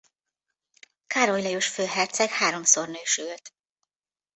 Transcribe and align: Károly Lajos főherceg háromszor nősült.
Károly 1.07 1.41
Lajos 1.41 1.67
főherceg 1.67 2.29
háromszor 2.29 2.87
nősült. 2.87 3.53